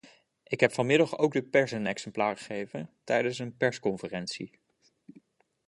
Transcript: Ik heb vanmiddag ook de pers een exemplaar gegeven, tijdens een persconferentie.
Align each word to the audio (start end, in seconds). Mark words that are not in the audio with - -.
Ik 0.43 0.59
heb 0.59 0.73
vanmiddag 0.73 1.17
ook 1.17 1.33
de 1.33 1.43
pers 1.43 1.71
een 1.71 1.87
exemplaar 1.87 2.37
gegeven, 2.37 2.89
tijdens 3.03 3.39
een 3.39 3.57
persconferentie. 3.57 4.51